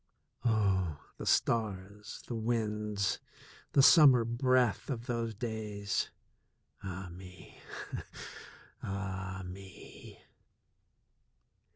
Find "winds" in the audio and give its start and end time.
2.33-3.19